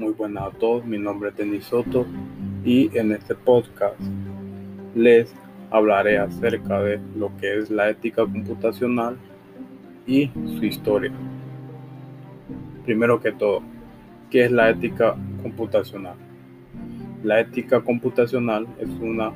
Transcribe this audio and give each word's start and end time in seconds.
Muy 0.00 0.14
buenas 0.14 0.44
a 0.44 0.50
todos, 0.52 0.86
mi 0.86 0.96
nombre 0.96 1.28
es 1.28 1.36
Denis 1.36 1.66
Soto 1.66 2.06
y 2.64 2.88
en 2.96 3.12
este 3.12 3.34
podcast 3.34 4.00
les 4.94 5.30
hablaré 5.70 6.16
acerca 6.16 6.80
de 6.80 6.98
lo 7.14 7.30
que 7.36 7.58
es 7.58 7.68
la 7.68 7.90
ética 7.90 8.22
computacional 8.22 9.18
y 10.06 10.30
su 10.56 10.64
historia. 10.64 11.12
Primero 12.86 13.20
que 13.20 13.30
todo, 13.32 13.60
¿qué 14.30 14.46
es 14.46 14.50
la 14.50 14.70
ética 14.70 15.16
computacional? 15.42 16.16
La 17.22 17.40
ética 17.40 17.82
computacional 17.82 18.66
es 18.78 18.88
una 19.02 19.32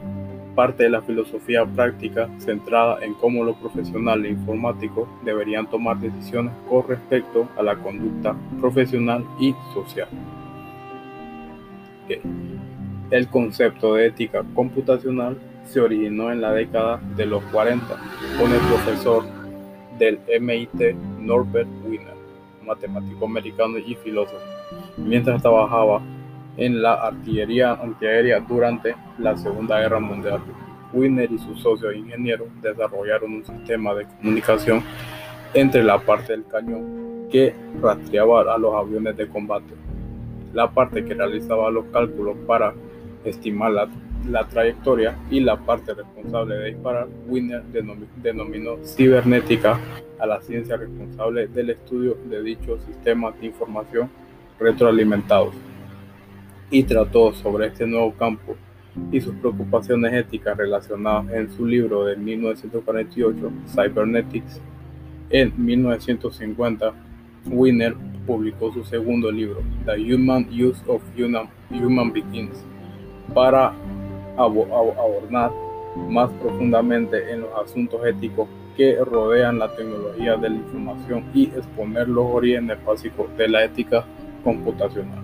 parte 0.55 0.85
de 0.85 0.89
la 0.89 1.03
filosofía 1.03 1.67
práctica 1.67 2.31
centrada 2.39 3.05
en 3.05 3.13
cómo 3.13 3.45
los 3.45 3.57
profesionales 3.57 4.33
informáticos 4.33 5.11
deberían 5.27 5.69
tomar 5.69 6.01
decisiones 6.01 6.55
con 6.71 6.89
respecto 6.89 7.51
a 7.59 7.63
la 7.63 7.77
conducta 7.77 8.35
profesional 8.59 9.27
y 9.39 9.55
social. 9.75 10.09
El 13.11 13.29
concepto 13.29 13.95
de 13.95 14.07
ética 14.07 14.43
computacional 14.55 15.39
se 15.65 15.81
originó 15.81 16.31
en 16.31 16.41
la 16.41 16.53
década 16.53 17.01
de 17.17 17.27
los 17.27 17.43
40 17.45 17.87
con 18.39 18.53
el 18.53 18.61
profesor 18.61 19.25
del 19.99 20.19
MIT 20.41 20.95
Norbert 21.21 21.69
Wiener, 21.87 22.15
matemático 22.65 23.25
americano 23.25 23.79
y 23.79 23.95
filósofo, 23.95 24.39
mientras 24.97 25.41
trabajaba 25.41 26.03
en 26.57 26.83
la 26.83 26.95
artillería 26.95 27.73
antiaérea 27.73 28.41
durante 28.41 28.95
la 29.19 29.37
Segunda 29.37 29.81
Guerra 29.81 30.01
Mundial. 30.01 30.41
Wiener 30.93 31.31
y 31.33 31.39
sus 31.39 31.61
socios 31.61 31.95
ingenieros 31.97 32.49
desarrollaron 32.63 33.35
un 33.35 33.45
sistema 33.45 33.95
de 33.95 34.07
comunicación 34.07 34.83
entre 35.53 35.83
la 35.83 35.99
parte 35.99 36.33
del 36.33 36.45
cañón 36.47 37.29
que 37.31 37.55
rastreaba 37.81 38.55
a 38.55 38.59
los 38.59 38.75
aviones 38.75 39.17
de 39.17 39.29
combate, 39.29 39.75
la 40.55 40.71
parte 40.71 41.05
que 41.05 41.15
realizaba 41.15 41.71
los 41.71 41.85
cálculos 41.87 42.37
para 42.47 42.73
estimar 43.25 43.73
la, 43.73 44.49
trayectoria 44.49 45.19
y 45.31 45.41
la 45.41 45.57
parte 45.59 45.93
responsable 45.93 46.55
de 46.57 46.73
disparar, 46.73 47.09
Wiener 47.27 47.63
denominó 48.23 48.77
cibernética 48.85 49.79
a 50.19 50.27
la 50.27 50.41
ciencia 50.41 50.77
responsable 50.77 51.49
del 51.49 51.71
estudio 51.71 52.17
de 52.31 52.43
dichos 52.43 52.83
sistemas 52.85 53.39
de 53.41 53.47
información 53.47 54.09
retroalimentados 54.59 55.55
y 56.71 56.85
trató 56.85 57.33
sobre 57.35 57.67
este 57.67 57.87
nuevo 57.87 58.13
campo 58.15 58.57
y 59.11 59.21
sus 59.21 59.35
preocupaciones 59.35 60.13
éticas 60.13 60.57
relacionadas 60.57 61.33
en 61.33 61.51
su 61.51 61.67
libro 61.67 62.05
de 62.05 62.17
1948, 62.17 63.53
Cybernetics. 63.75 64.61
En 65.31 65.53
1950, 65.57 66.93
Wiener 67.47 67.97
publicó 68.27 68.73
su 68.73 68.85
segundo 68.85 69.31
libro, 69.31 69.61
The 69.85 70.15
Human 70.15 70.49
Use 70.51 70.83
of 70.87 71.03
Human, 71.17 72.13
Beings, 72.13 72.65
para 73.33 73.73
abordar 74.37 75.53
más 76.09 76.31
profundamente 76.43 77.33
en 77.33 77.43
los 77.43 77.51
asuntos 77.55 78.05
éticos 78.05 78.49
que 78.77 78.97
rodean 79.05 79.59
la 79.59 79.75
tecnología 79.75 80.37
de 80.37 80.51
la 80.51 80.57
información 80.57 81.25
y 81.33 81.45
exponer 81.45 82.09
los 82.09 82.27
orígenes 82.27 82.85
básicos 82.85 83.27
de 83.37 83.49
la 83.49 83.65
ética 83.65 84.05
computacional. 84.43 85.23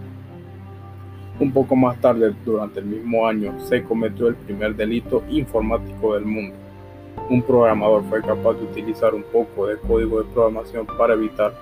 Un 1.41 1.53
poco 1.53 1.75
más 1.75 1.99
tarde, 2.01 2.35
durante 2.45 2.81
el 2.81 2.87
mismo 2.87 3.27
año, 3.27 3.59
se 3.61 3.83
cometió 3.83 4.29
el 4.29 4.37
primer 4.37 4.77
delito 4.77 5.25
informático 5.31 6.15
del 6.15 6.27
mundo. 6.27 6.55
Un 7.29 7.43
programador 7.43 8.05
fue 8.11 8.21
capaz 8.21 8.55
de 8.55 8.65
utilizar 8.65 9.15
un 9.15 9.23
poco 9.23 9.67
de 9.67 9.79
código 9.79 10.23
de 10.23 10.31
programación 10.33 10.87
para 10.99 11.15
evitar 11.15 11.55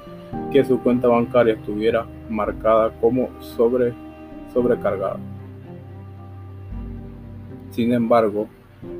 que 0.52 0.64
su 0.64 0.80
cuenta 0.80 1.08
bancaria 1.08 1.54
estuviera 1.54 2.06
marcada 2.28 2.90
como 3.00 3.28
sobre, 3.40 3.92
sobrecargada. 4.52 5.18
Sin 7.70 7.92
embargo, 7.92 8.48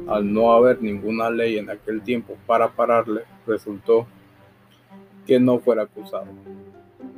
al 0.08 0.32
no 0.32 0.52
haber 0.52 0.82
ninguna 0.82 1.30
ley 1.30 1.58
en 1.58 1.70
aquel 1.70 2.02
tiempo 2.02 2.36
para 2.46 2.68
pararle, 2.68 3.22
resultó 3.46 4.06
que 5.26 5.38
no 5.40 5.58
fuera 5.58 5.82
acusado. 5.82 6.26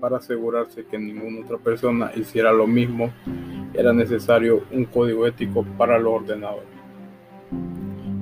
Para 0.00 0.18
asegurarse 0.18 0.84
que 0.84 0.98
ninguna 0.98 1.44
otra 1.44 1.58
persona 1.58 2.10
hiciera 2.14 2.52
lo 2.52 2.66
mismo, 2.66 3.10
era 3.74 3.92
necesario 3.92 4.64
un 4.72 4.84
código 4.84 5.26
ético 5.26 5.64
para 5.76 5.98
los 5.98 6.12
ordenadores. 6.14 6.68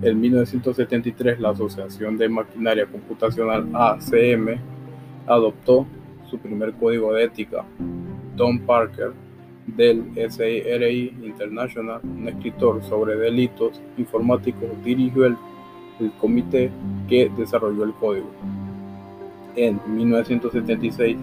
En 0.02 0.20
1973, 0.20 1.40
la 1.40 1.50
Asociación 1.50 2.16
de 2.16 2.28
Maquinaria 2.28 2.86
Computacional 2.86 3.68
ACM 3.74 4.60
adoptó 5.26 5.86
su 6.30 6.38
primer 6.38 6.72
código 6.74 7.12
de 7.12 7.24
ética. 7.24 7.64
Tom 8.36 8.60
Parker, 8.60 9.12
del 9.66 10.04
SRI 10.16 11.14
International, 11.22 12.00
un 12.04 12.28
escritor 12.28 12.82
sobre 12.84 13.16
delitos 13.16 13.80
informáticos, 13.96 14.68
dirigió 14.84 15.26
el, 15.26 15.36
el 16.00 16.12
comité 16.12 16.70
que 17.08 17.30
desarrolló 17.36 17.84
el 17.84 17.92
código. 17.94 18.30
En 19.56 19.80
1976, 19.86 21.16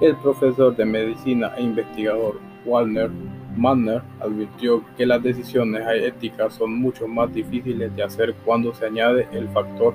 el 0.00 0.16
profesor 0.16 0.74
de 0.76 0.84
medicina 0.84 1.52
e 1.56 1.62
investigador 1.62 2.40
Walner 2.64 3.10
Manner 3.56 4.02
advirtió 4.20 4.84
que 4.96 5.06
las 5.06 5.22
decisiones 5.22 5.82
éticas 6.02 6.54
son 6.54 6.76
mucho 6.80 7.06
más 7.06 7.32
difíciles 7.32 7.94
de 7.94 8.02
hacer 8.02 8.34
cuando 8.44 8.74
se 8.74 8.86
añade 8.86 9.28
el 9.32 9.48
factor 9.48 9.94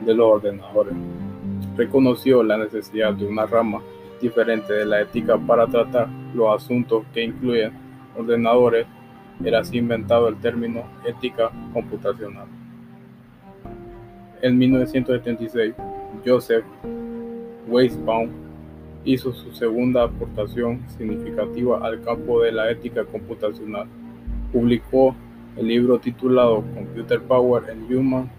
de 0.00 0.14
los 0.14 0.26
ordenadores. 0.26 0.94
Reconoció 1.76 2.42
la 2.42 2.58
necesidad 2.58 3.14
de 3.14 3.26
una 3.26 3.46
rama 3.46 3.80
diferente 4.20 4.72
de 4.72 4.84
la 4.84 5.00
ética 5.00 5.38
para 5.38 5.66
tratar 5.66 6.08
los 6.34 6.54
asuntos 6.54 7.04
que 7.12 7.24
incluyen 7.24 7.72
ordenadores. 8.16 8.86
Era 9.42 9.60
así 9.60 9.78
inventado 9.78 10.28
el 10.28 10.36
término 10.36 10.84
ética 11.06 11.50
computacional. 11.72 12.46
En 14.42 14.58
1976, 14.58 15.74
Joseph 16.24 16.64
Weisbaum 17.68 18.28
hizo 19.04 19.32
su 19.32 19.52
segunda 19.52 20.04
aportación 20.04 20.80
significativa 20.96 21.78
al 21.86 22.02
campo 22.02 22.42
de 22.42 22.52
la 22.52 22.70
ética 22.70 23.04
computacional. 23.04 23.86
Publicó 24.52 25.14
el 25.56 25.68
libro 25.68 25.98
titulado 25.98 26.62
Computer 26.74 27.20
Power 27.22 27.70
and 27.70 27.90
Human 27.90 28.30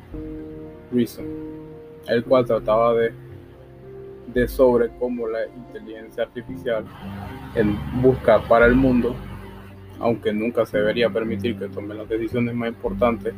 Reason, 0.91 1.25
el 2.07 2.23
cual 2.23 2.45
trataba 2.45 2.93
de, 2.93 3.13
de 4.33 4.47
sobre 4.47 4.89
cómo 4.99 5.27
la 5.27 5.45
inteligencia 5.45 6.23
artificial 6.23 6.85
en 7.55 7.77
busca 8.01 8.41
para 8.47 8.65
el 8.65 8.75
mundo, 8.75 9.15
aunque 9.99 10.33
nunca 10.33 10.65
se 10.65 10.77
debería 10.77 11.09
permitir 11.09 11.57
que 11.57 11.67
tome 11.67 11.93
las 11.93 12.09
decisiones 12.09 12.55
más 12.55 12.69
importantes, 12.69 13.33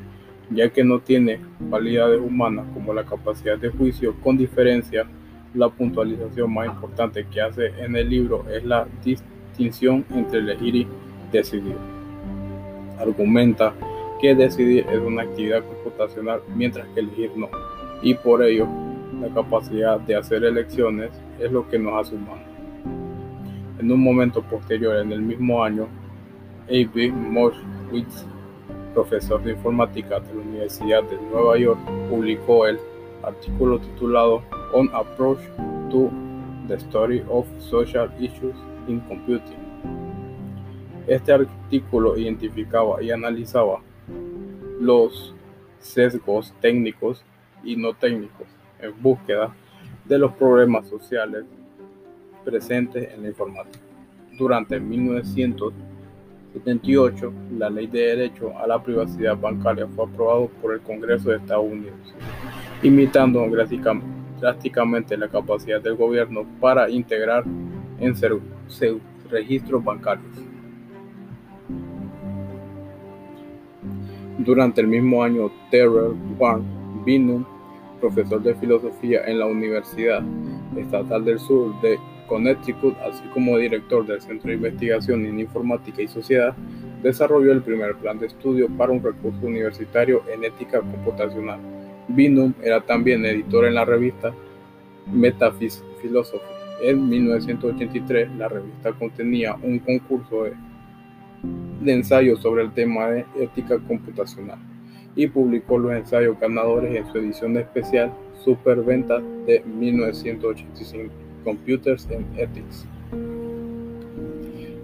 ya 0.49 0.69
que 0.69 0.83
no 0.83 0.99
tiene 0.99 1.39
cualidades 1.69 2.19
humanas 2.19 2.65
como 2.73 2.93
la 2.93 3.03
capacidad 3.03 3.57
de 3.57 3.69
juicio 3.69 4.15
con 4.21 4.37
diferencia 4.37 5.07
la 5.53 5.69
puntualización 5.69 6.53
más 6.53 6.67
importante 6.67 7.25
que 7.31 7.41
hace 7.41 7.67
en 7.77 7.95
el 7.95 8.09
libro 8.09 8.45
es 8.49 8.63
la 8.63 8.87
distinción 9.03 10.05
entre 10.11 10.39
elegir 10.39 10.75
y 10.75 10.87
decidir. 11.31 11.75
Argumenta 12.99 13.73
que 14.19 14.33
decidir 14.33 14.85
es 14.89 14.99
una 14.99 15.23
actividad 15.23 15.63
computacional 15.63 16.41
mientras 16.55 16.87
que 16.89 17.01
elegir 17.01 17.31
no, 17.35 17.49
y 18.03 18.13
por 18.13 18.43
ello 18.43 18.67
la 19.21 19.29
capacidad 19.33 19.99
de 20.01 20.15
hacer 20.15 20.43
elecciones 20.43 21.11
es 21.39 21.51
lo 21.51 21.67
que 21.69 21.79
nos 21.79 21.93
hace 22.05 22.15
humanos. 22.15 22.45
En 23.79 23.91
un 23.91 24.03
momento 24.03 24.41
posterior, 24.43 24.97
en 24.97 25.11
el 25.11 25.21
mismo 25.21 25.63
año, 25.63 25.87
A.B. 26.67 27.11
Moschwitz, 27.11 28.25
profesor 28.93 29.41
de 29.43 29.51
informática 29.51 30.19
de 30.19 30.33
la 30.33 30.41
Universidad 30.41 31.03
de 31.03 31.17
Nueva 31.31 31.57
York, 31.57 31.79
publicó 32.09 32.67
el 32.67 32.77
artículo 33.23 33.79
titulado 33.79 34.43
On 34.73 34.89
Approach 34.93 35.39
to 35.89 36.11
the 36.67 36.75
Story 36.75 37.23
of 37.29 37.47
Social 37.59 38.11
Issues 38.19 38.55
in 38.87 38.99
Computing. 39.01 39.57
Este 41.07 41.31
artículo 41.31 42.17
identificaba 42.17 43.01
y 43.01 43.11
analizaba 43.11 43.81
los 44.79 45.33
sesgos 45.79 46.53
técnicos 46.61 47.23
y 47.63 47.75
no 47.75 47.93
técnicos 47.93 48.47
en 48.79 48.93
búsqueda 49.01 49.53
de 50.05 50.17
los 50.17 50.31
problemas 50.33 50.87
sociales 50.87 51.43
presentes 52.43 53.13
en 53.13 53.21
la 53.23 53.29
informática. 53.29 53.79
Durante 54.37 54.77
1978, 54.79 57.33
la 57.57 57.69
Ley 57.69 57.87
de 57.87 57.99
Derecho 57.99 58.57
a 58.57 58.67
la 58.67 58.83
Privacidad 58.83 59.37
Bancaria 59.37 59.87
fue 59.87 60.05
aprobada 60.05 60.47
por 60.61 60.73
el 60.73 60.81
Congreso 60.81 61.29
de 61.29 61.37
Estados 61.37 61.65
Unidos 61.65 62.13
imitando 62.83 63.47
drásticamente 64.39 65.17
la 65.17 65.29
capacidad 65.29 65.81
del 65.81 65.95
gobierno 65.95 66.45
para 66.59 66.89
integrar 66.89 67.45
en 67.99 68.15
sus 68.15 68.41
registros 69.29 69.83
bancarios. 69.83 70.27
Durante 74.37 74.81
el 74.81 74.87
mismo 74.87 75.23
año, 75.23 75.49
Terrell 75.71 76.15
Warren 76.37 76.65
Bingham, 77.05 77.45
profesor 78.03 78.43
de 78.43 78.53
filosofía 78.55 79.21
en 79.27 79.39
la 79.39 79.45
Universidad 79.45 80.21
Estatal 80.75 81.23
del 81.23 81.39
Sur 81.39 81.79
de 81.81 81.97
Connecticut, 82.27 82.97
así 82.99 83.23
como 83.33 83.57
director 83.57 84.05
del 84.05 84.21
Centro 84.21 84.49
de 84.49 84.55
Investigación 84.55 85.25
en 85.25 85.39
Informática 85.39 86.01
y 86.01 86.09
Sociedad, 86.09 86.53
desarrolló 87.01 87.53
el 87.53 87.61
primer 87.61 87.95
plan 87.95 88.19
de 88.19 88.27
estudio 88.27 88.67
para 88.77 88.91
un 88.91 89.01
recurso 89.01 89.39
universitario 89.47 90.21
en 90.33 90.43
ética 90.43 90.81
computacional. 90.81 91.59
Binum 92.09 92.53
era 92.61 92.81
también 92.81 93.25
editor 93.25 93.65
en 93.65 93.75
la 93.75 93.85
revista 93.85 94.33
Metaphilosophy. 95.09 96.43
En 96.81 97.07
1983, 97.07 98.35
la 98.35 98.49
revista 98.49 98.91
contenía 98.91 99.55
un 99.63 99.79
concurso 99.79 100.43
de, 100.43 100.53
de 101.81 101.93
ensayos 101.93 102.41
sobre 102.41 102.63
el 102.63 102.73
tema 102.73 103.07
de 103.07 103.25
ética 103.39 103.79
computacional 103.79 104.72
y 105.15 105.27
publicó 105.27 105.77
los 105.77 105.93
ensayos 105.93 106.39
ganadores 106.39 106.95
en 106.95 107.11
su 107.11 107.17
edición 107.17 107.57
especial 107.57 108.11
Superventa 108.43 109.21
de 109.45 109.61
1985, 109.65 111.13
Computers 111.43 112.07
and 112.07 112.39
Ethics. 112.39 112.85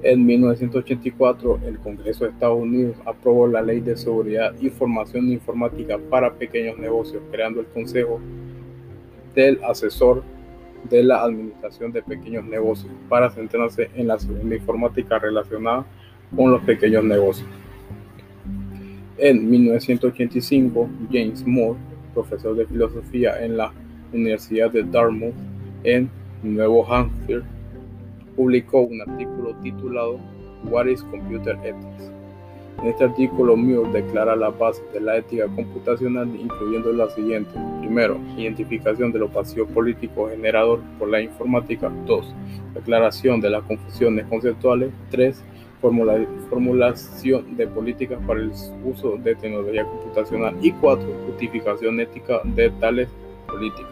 En 0.01 0.25
1984, 0.25 1.59
el 1.65 1.77
Congreso 1.79 2.23
de 2.23 2.31
Estados 2.31 2.61
Unidos 2.61 2.95
aprobó 3.05 3.47
la 3.47 3.61
Ley 3.61 3.81
de 3.81 3.97
Seguridad 3.97 4.53
y 4.61 4.69
Formación 4.69 5.29
Informática 5.29 5.97
para 6.09 6.33
Pequeños 6.33 6.77
Negocios, 6.77 7.21
creando 7.31 7.59
el 7.59 7.65
Consejo 7.67 8.21
del 9.35 9.61
Asesor 9.63 10.23
de 10.89 11.03
la 11.03 11.21
Administración 11.21 11.91
de 11.91 12.01
Pequeños 12.01 12.45
Negocios 12.45 12.91
para 13.09 13.29
centrarse 13.29 13.89
en 13.93 14.07
la 14.07 14.17
seguridad 14.17 14.55
informática 14.55 15.19
relacionada 15.19 15.85
con 16.33 16.51
los 16.51 16.61
pequeños 16.63 17.03
negocios. 17.03 17.47
En 19.21 19.49
1985, 19.49 20.89
James 21.11 21.45
Moore, 21.45 21.77
profesor 22.13 22.55
de 22.55 22.65
filosofía 22.65 23.43
en 23.43 23.57
la 23.57 23.73
Universidad 24.13 24.71
de 24.71 24.83
Dartmouth 24.83 25.33
en 25.83 26.09
Nuevo 26.41 26.89
Hampshire, 26.89 27.41
publicó 28.37 28.79
un 28.79 29.01
artículo 29.01 29.53
titulado 29.61 30.21
What 30.71 30.85
is 30.85 31.03
Computer 31.03 31.57
Ethics? 31.65 32.09
En 32.81 32.87
este 32.87 33.03
artículo, 33.03 33.57
Muir 33.57 33.91
declara 33.91 34.37
la 34.37 34.51
base 34.51 34.81
de 34.93 35.01
la 35.01 35.17
ética 35.17 35.47
computacional, 35.47 36.29
incluyendo 36.39 36.93
la 36.93 37.09
siguiente. 37.09 37.51
Primero, 37.81 38.17
identificación 38.37 39.11
de 39.11 39.19
los 39.19 39.33
vacíos 39.33 39.67
políticos 39.71 40.31
generados 40.31 40.79
por 40.97 41.09
la 41.09 41.21
informática. 41.21 41.91
2. 42.05 42.33
Declaración 42.73 43.41
de 43.41 43.49
las 43.49 43.63
confusiones 43.63 44.25
conceptuales. 44.27 44.91
3. 45.09 45.43
Formulación 45.81 47.57
de 47.57 47.67
políticas 47.67 48.19
para 48.25 48.41
el 48.41 48.51
uso 48.83 49.17
de 49.17 49.35
tecnología 49.35 49.85
computacional. 49.85 50.55
Y 50.61 50.71
4. 50.71 51.07
Justificación 51.27 51.99
ética 51.99 52.41
de 52.43 52.69
tales 52.71 53.09
políticas. 53.47 53.91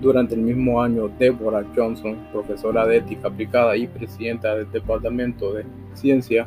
Durante 0.00 0.34
el 0.34 0.40
mismo 0.40 0.82
año, 0.82 1.10
Deborah 1.18 1.66
Johnson, 1.76 2.16
profesora 2.32 2.86
de 2.86 2.96
ética 2.96 3.28
aplicada 3.28 3.76
y 3.76 3.86
presidenta 3.86 4.54
del 4.56 4.70
Departamento 4.72 5.52
de 5.52 5.64
Ciencia 5.94 6.46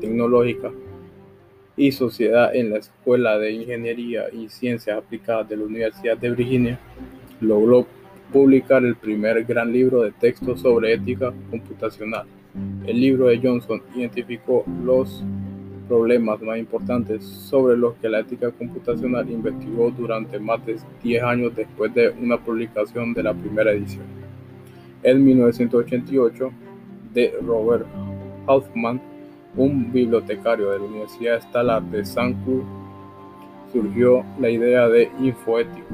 Tecnológica 0.00 0.70
y 1.76 1.92
Sociedad 1.92 2.54
en 2.54 2.70
la 2.70 2.78
Escuela 2.78 3.38
de 3.38 3.52
Ingeniería 3.52 4.24
y 4.32 4.48
Ciencias 4.48 4.98
Aplicadas 4.98 5.48
de 5.48 5.56
la 5.56 5.64
Universidad 5.64 6.18
de 6.18 6.30
Virginia, 6.30 6.78
logró 7.40 7.86
publicar 8.32 8.84
el 8.84 8.96
primer 8.96 9.44
gran 9.44 9.72
libro 9.72 10.02
de 10.02 10.12
texto 10.12 10.56
sobre 10.56 10.92
ética 10.92 11.32
computacional. 11.50 12.26
El 12.86 13.00
libro 13.00 13.26
de 13.26 13.38
Johnson 13.38 13.82
identificó 13.94 14.64
los 14.84 15.22
problemas 15.88 16.40
más 16.40 16.58
importantes 16.58 17.24
sobre 17.24 17.76
los 17.76 17.94
que 17.94 18.08
la 18.08 18.20
ética 18.20 18.50
computacional 18.50 19.28
investigó 19.30 19.90
durante 19.90 20.38
más 20.38 20.64
de 20.64 20.78
10 21.02 21.22
años 21.22 21.54
después 21.54 21.92
de 21.94 22.10
una 22.10 22.38
publicación 22.38 23.12
de 23.12 23.22
la 23.22 23.34
primera 23.34 23.72
edición. 23.72 24.04
En 25.02 25.24
1988, 25.24 26.50
de 27.12 27.34
Robert 27.46 27.86
Hoffman, 28.46 29.00
un 29.56 29.92
bibliotecario 29.92 30.70
de 30.70 30.78
la 30.78 30.84
Universidad 30.84 31.36
Estatal 31.36 31.90
de 31.90 32.00
St. 32.00 32.34
Cruz, 32.44 32.64
surgió 33.72 34.24
la 34.40 34.50
idea 34.50 34.88
de 34.88 35.10
infoético, 35.20 35.86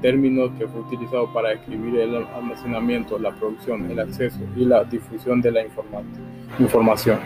término 0.00 0.56
que 0.56 0.66
fue 0.66 0.80
utilizado 0.80 1.32
para 1.32 1.50
describir 1.50 2.00
el 2.00 2.16
almacenamiento, 2.16 3.18
la 3.18 3.34
producción, 3.34 3.90
el 3.90 3.98
acceso 3.98 4.38
y 4.56 4.64
la 4.64 4.84
difusión 4.84 5.40
de 5.40 5.52
la 5.52 5.64
información. 5.64 7.18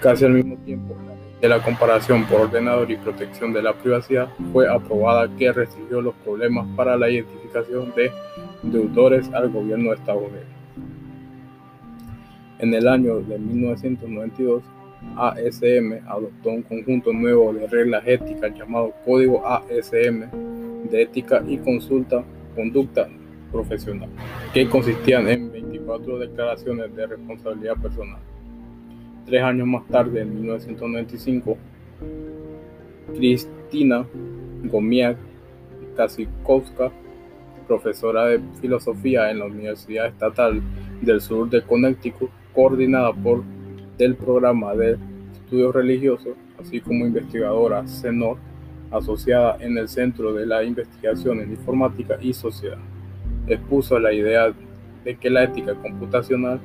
Casi 0.00 0.24
al 0.24 0.32
mismo 0.32 0.56
tiempo, 0.58 0.94
de 1.40 1.48
la 1.48 1.62
comparación 1.62 2.24
por 2.24 2.42
ordenador 2.42 2.90
y 2.90 2.96
protección 2.96 3.52
de 3.52 3.62
la 3.62 3.72
privacidad 3.72 4.28
fue 4.52 4.68
aprobada 4.68 5.28
que 5.36 5.52
restringió 5.52 6.00
los 6.00 6.14
problemas 6.16 6.66
para 6.76 6.96
la 6.96 7.08
identificación 7.08 7.92
de 7.94 8.10
deudores 8.62 9.32
al 9.32 9.48
gobierno 9.50 9.90
de 9.90 9.96
Estados 9.96 10.22
Unidos. 10.22 10.46
En 12.58 12.74
el 12.74 12.88
año 12.88 13.20
de 13.20 13.38
1992, 13.38 14.64
ASM 15.16 16.00
adoptó 16.08 16.50
un 16.50 16.62
conjunto 16.62 17.12
nuevo 17.12 17.52
de 17.52 17.68
reglas 17.68 18.02
éticas 18.04 18.52
llamado 18.58 18.92
Código 19.04 19.46
ASM 19.46 20.28
de 20.90 21.02
Ética 21.02 21.42
y 21.46 21.58
Consulta 21.58 22.24
Conducta 22.54 23.08
Profesional, 23.52 24.08
que 24.52 24.68
consistían 24.68 25.28
en 25.28 25.50
24 25.50 26.18
declaraciones 26.18 26.94
de 26.94 27.06
responsabilidad 27.06 27.76
personal. 27.76 28.20
Tres 29.26 29.42
años 29.42 29.66
más 29.66 29.86
tarde, 29.88 30.22
en 30.22 30.34
1995, 30.34 31.56
Cristina 33.14 34.06
Gomiak 34.64 35.16
Kasikowska, 35.96 36.90
profesora 37.66 38.26
de 38.26 38.40
filosofía 38.60 39.30
en 39.30 39.40
la 39.40 39.46
Universidad 39.46 40.06
Estatal 40.06 40.62
del 41.02 41.20
Sur 41.20 41.50
de 41.50 41.62
Connecticut, 41.62 42.30
coordinada 42.54 43.12
por 43.12 43.42
del 43.98 44.14
programa 44.14 44.74
de 44.74 44.96
estudios 45.32 45.74
religiosos, 45.74 46.36
así 46.60 46.80
como 46.80 47.04
investigadora 47.04 47.86
CENOR, 47.86 48.38
asociada 48.90 49.56
en 49.60 49.76
el 49.78 49.88
Centro 49.88 50.32
de 50.32 50.46
la 50.46 50.62
Investigación 50.62 51.40
en 51.40 51.50
Informática 51.50 52.18
y 52.20 52.32
Sociedad, 52.32 52.78
expuso 53.46 53.98
la 53.98 54.12
idea 54.12 54.52
de 55.04 55.16
que 55.16 55.30
la 55.30 55.44
ética 55.44 55.74
computacional 55.74 56.60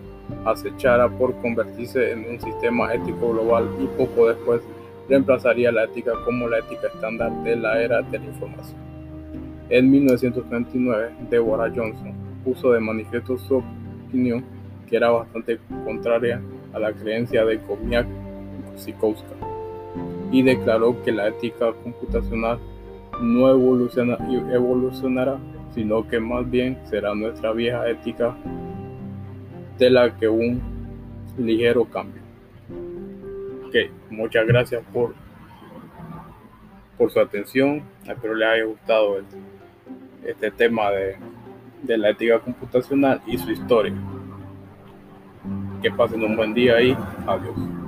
acechara 0.45 1.09
por 1.09 1.35
convertirse 1.41 2.11
en 2.11 2.25
un 2.29 2.41
sistema 2.41 2.93
ético 2.93 3.33
global 3.33 3.67
y 3.79 3.85
poco 3.97 4.27
después 4.27 4.61
reemplazaría 5.09 5.71
la 5.71 5.83
ética 5.83 6.13
como 6.25 6.47
la 6.47 6.59
ética 6.59 6.87
estándar 6.93 7.31
de 7.43 7.55
la 7.55 7.81
era 7.81 8.01
de 8.01 8.19
la 8.19 8.25
información. 8.25 8.77
En 9.69 9.91
1939, 9.91 11.11
Deborah 11.29 11.71
Johnson 11.75 12.13
puso 12.43 12.71
de 12.71 12.79
manifiesto 12.79 13.37
su 13.37 13.63
opinión 14.07 14.43
que 14.89 14.97
era 14.97 15.09
bastante 15.09 15.59
contraria 15.85 16.41
a 16.73 16.79
la 16.79 16.91
creencia 16.93 17.45
de 17.45 17.59
Komiak 17.61 18.07
Sikowska 18.75 19.52
y 20.33 20.41
declaró 20.41 21.01
que 21.03 21.11
la 21.11 21.27
ética 21.27 21.71
computacional 21.83 22.57
no 23.21 23.49
evolucionará, 23.49 25.37
sino 25.75 26.07
que 26.07 26.19
más 26.19 26.49
bien 26.49 26.79
será 26.85 27.13
nuestra 27.13 27.53
vieja 27.53 27.87
ética 27.87 28.35
de 29.77 29.89
la 29.91 30.17
que 30.17 30.27
un 30.27 30.59
ligero 31.37 31.85
cambio. 31.85 32.21
Ok, 33.67 33.75
muchas 34.09 34.47
gracias 34.47 34.83
por, 34.91 35.13
por 36.97 37.11
su 37.11 37.19
atención. 37.19 37.83
Espero 38.07 38.33
les 38.33 38.49
haya 38.49 38.65
gustado 38.65 39.17
este 40.25 40.49
tema 40.49 40.89
de, 40.89 41.15
de 41.83 41.97
la 41.97 42.09
ética 42.09 42.39
computacional 42.39 43.21
y 43.27 43.37
su 43.37 43.51
historia. 43.51 43.93
Que 45.83 45.91
pasen 45.91 46.23
un 46.23 46.35
buen 46.35 46.55
día 46.55 46.81
y 46.81 46.97
adiós. 47.27 47.82